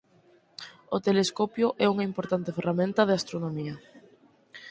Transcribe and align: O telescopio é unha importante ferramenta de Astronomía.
O 0.95 0.97
telescopio 1.07 1.67
é 1.83 1.85
unha 1.93 2.07
importante 2.11 2.55
ferramenta 2.57 3.01
de 3.07 3.17
Astronomía. 3.19 3.75